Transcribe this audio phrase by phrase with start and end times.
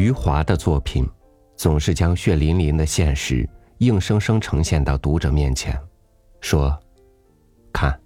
[0.00, 1.06] 余华的作品，
[1.56, 3.46] 总是将血淋淋的现实
[3.80, 5.78] 硬生生呈现到读者面前，
[6.40, 6.74] 说
[7.70, 8.00] ：“看，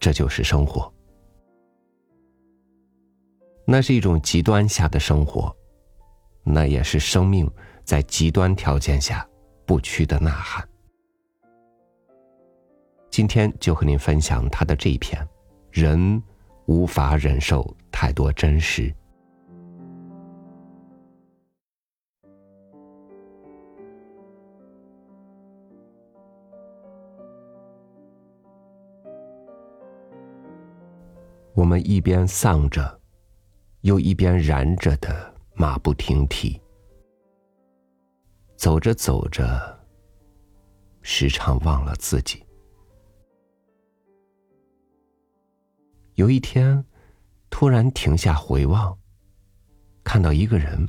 [0.00, 0.92] 这就是生活。”
[3.64, 5.54] 那是一种极端下的生活，
[6.42, 7.48] 那也是生命
[7.84, 9.24] 在极端条件下
[9.64, 10.68] 不屈的呐喊。
[13.08, 15.24] 今天就和您分享他的这一篇：
[15.70, 16.20] 人
[16.66, 18.92] 无法忍受太多真实。
[31.60, 32.98] 我们一边丧着。
[33.82, 36.60] 又一边燃着的马不停蹄，
[38.56, 39.80] 走着走着，
[41.00, 42.42] 时常忘了自己。
[46.14, 46.82] 有一天，
[47.48, 48.96] 突然停下回望，
[50.04, 50.86] 看到一个人，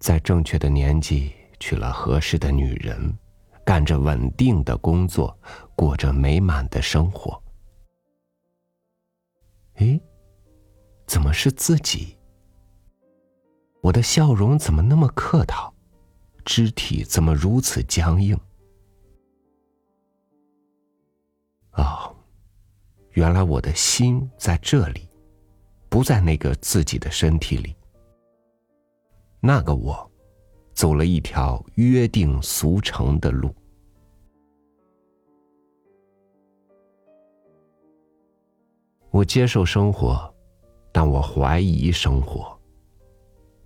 [0.00, 3.16] 在正确的年纪娶了合适的女人，
[3.64, 5.36] 干着稳定的工作，
[5.76, 7.40] 过着美满的生活。
[9.78, 10.00] 诶。
[11.06, 12.16] 怎么是自己？
[13.80, 15.72] 我的笑容怎么那么客套，
[16.44, 18.38] 肢体怎么如此僵硬？
[21.72, 22.14] 哦，
[23.12, 25.08] 原来我的心在这里，
[25.88, 27.74] 不在那个自己的身体里。
[29.40, 30.10] 那个我，
[30.74, 33.54] 走了一条约定俗成的路。
[39.10, 40.32] 我接受生活。
[40.90, 42.58] 但我怀疑生活。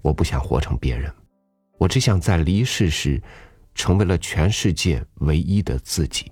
[0.03, 1.11] 我不想活成别人，
[1.79, 3.23] 我只想在离世时，
[3.75, 6.31] 成为了全世界唯一的自己。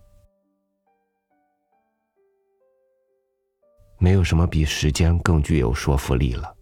[3.98, 6.54] 没有什么比时间更具有说服力了，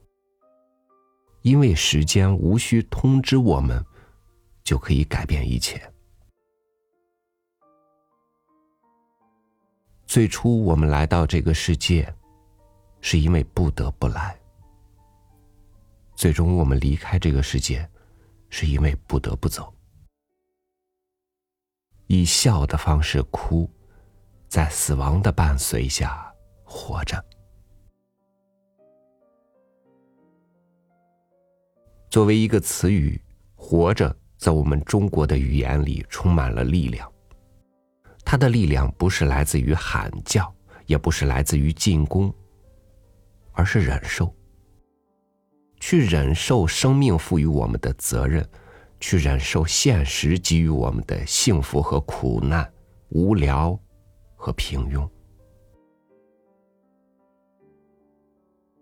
[1.42, 3.84] 因为时间无需通知我们，
[4.62, 5.80] 就可以改变一切。
[10.06, 12.14] 最初我们来到这个世界。
[13.00, 14.38] 是因为不得不来，
[16.16, 17.88] 最终我们离开这个世界，
[18.50, 19.72] 是因为不得不走。
[22.06, 23.70] 以笑的方式哭，
[24.48, 26.32] 在死亡的伴随下
[26.64, 27.22] 活着。
[32.10, 33.20] 作为一个词语
[33.54, 37.10] ，“活着”在我们中国的语言里充满了力量。
[38.24, 40.50] 它的力量不是来自于喊叫，
[40.86, 42.32] 也不是来自于进攻。
[43.58, 44.32] 而是忍受，
[45.80, 48.48] 去忍受生命赋予我们的责任，
[49.00, 52.72] 去忍受现实给予我们的幸福和苦难、
[53.08, 53.76] 无聊
[54.36, 55.10] 和平庸。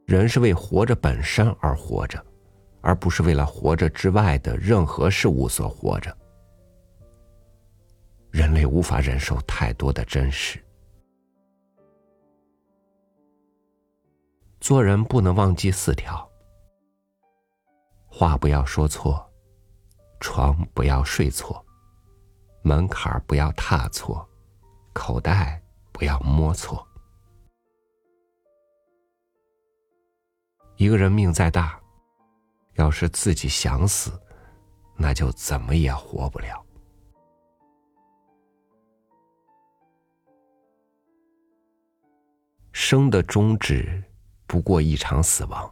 [0.05, 2.23] 人是为活着本身而活着，
[2.83, 6.15] 而不是为了活着之外的任何事物所活着。
[8.31, 10.63] 人类无法忍受太多的真实。
[14.67, 16.29] 做人不能忘记四条：
[18.09, 19.25] 话不要说错，
[20.19, 21.65] 床不要睡错，
[22.63, 24.29] 门槛不要踏错，
[24.93, 25.63] 口袋
[25.93, 26.85] 不要摸错。
[30.75, 31.81] 一个人命再大，
[32.75, 34.21] 要是自己想死，
[34.97, 36.61] 那就怎么也活不了。
[42.73, 44.03] 生的终止。
[44.57, 45.71] 不过一场死亡，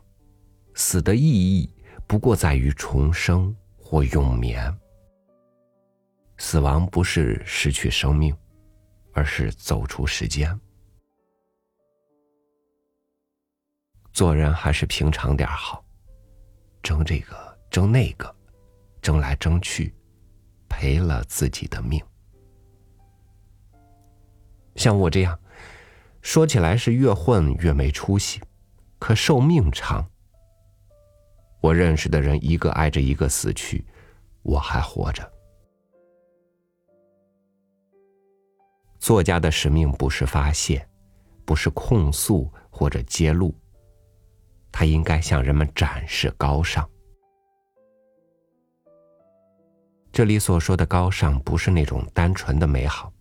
[0.75, 1.73] 死的意义
[2.07, 4.71] 不过在于重生或永眠。
[6.37, 8.37] 死亡不是失去生命，
[9.15, 10.61] 而是走出时间。
[14.13, 15.83] 做人还是平常点好，
[16.83, 18.37] 争这个争那个，
[19.01, 19.95] 争来争去，
[20.69, 21.99] 赔了自己的命。
[24.77, 25.41] 像我这样，
[26.21, 28.43] 说起来是越混越没出息。
[29.07, 30.03] 可寿命长，
[31.61, 33.85] 我认识的人一个挨着一个死去，
[34.41, 35.31] 我还活着。
[38.99, 40.89] 作家的使命不是发泄，
[41.45, 43.55] 不是控诉或者揭露，
[44.73, 46.89] 他应该向人们展示高尚。
[50.11, 53.13] 这里所说的高尚，不是那种单纯的美好，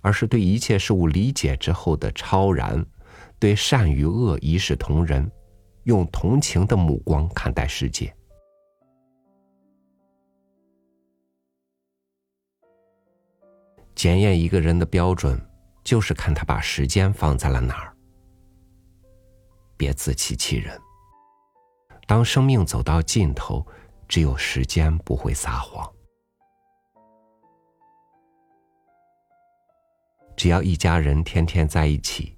[0.00, 2.86] 而是对一切事物理解之后的超然。
[3.44, 5.30] 对善与恶一视同仁，
[5.82, 8.10] 用同情的目光看待世界。
[13.94, 15.38] 检验一个人的标准，
[15.82, 17.94] 就是看他把时间放在了哪儿。
[19.76, 20.80] 别自欺欺人。
[22.06, 23.62] 当生命走到尽头，
[24.08, 25.86] 只有时间不会撒谎。
[30.34, 32.33] 只要一家人天天在一起，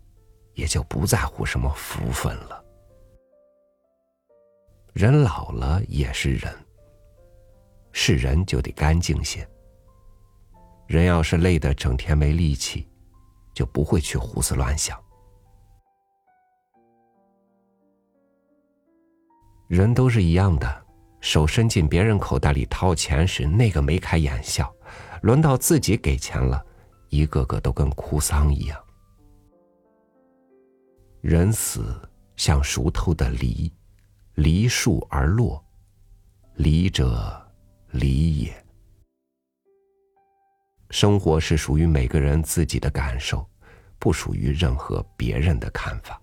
[0.56, 2.64] 也就不在乎什么福分了。
[4.94, 6.52] 人老了也是人，
[7.92, 9.46] 是人就得干净些。
[10.86, 12.88] 人要是累得整天没力气，
[13.54, 14.98] 就不会去胡思乱想。
[19.68, 20.86] 人都是一样的，
[21.20, 24.64] 手伸进别人口袋里掏钱时，那个眉开眼笑；
[25.20, 26.64] 轮到自己给钱了，
[27.10, 28.85] 一个个都跟哭丧一样。
[31.20, 31.96] 人死
[32.36, 33.72] 像熟透的梨，
[34.34, 35.64] 梨树而落，
[36.54, 37.46] 梨者
[37.90, 38.66] 梨也。
[40.90, 43.48] 生活是属于每个人自己的感受，
[43.98, 46.20] 不属于任何别人的看法。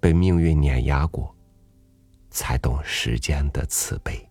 [0.00, 1.34] 被命运碾压过。
[2.30, 4.28] 才懂时间的慈悲。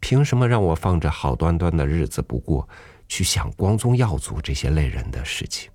[0.00, 2.68] 凭什么让我放着好端端的日子不过，
[3.08, 5.70] 去想光宗耀祖这些累人的事情？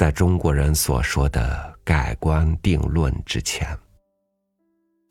[0.00, 3.78] 在中国人所说的盖棺定论之前，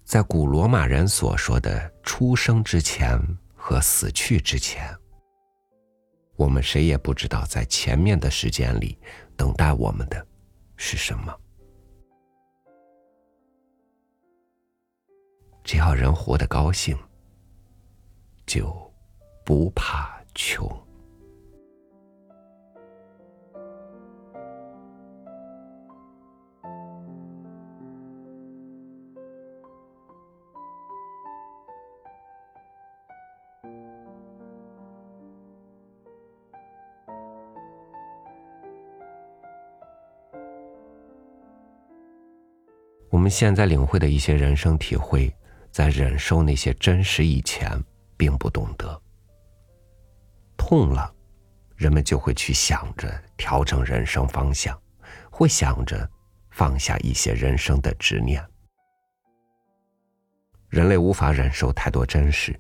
[0.04, 3.22] 在古罗马人所说的出生之前
[3.56, 4.92] 和死去之前，
[6.38, 8.98] 我们谁也不知道在前面的时间里。
[9.38, 10.26] 等待我们的
[10.76, 11.40] 是什么？
[15.64, 16.98] 只要人活得高兴，
[18.48, 18.92] 就
[19.46, 20.68] 不怕穷。
[43.10, 45.34] 我们现在领会的一些人生体会，
[45.72, 47.72] 在忍受那些真实以前，
[48.16, 49.02] 并不懂得。
[50.56, 51.12] 痛了，
[51.76, 54.80] 人们就会去想着调整人生方向，
[55.32, 56.08] 会想着
[56.52, 58.46] 放下一些人生的执念。
[60.70, 62.60] 人类无法忍受太多真实，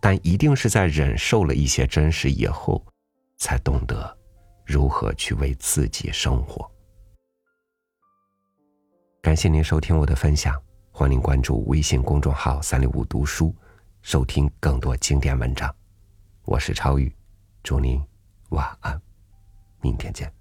[0.00, 2.86] 但一定是在忍受了一些真实以后，
[3.36, 4.16] 才懂得
[4.64, 6.70] 如何去为自己生活。
[9.20, 10.54] 感谢您收听我的分享，
[10.92, 13.54] 欢迎关注微信公众号“三六五读书”，
[14.00, 15.74] 收听更多经典文章。
[16.44, 17.12] 我是超宇，
[17.64, 18.00] 祝您
[18.50, 19.00] 晚安，
[19.80, 20.37] 明天见。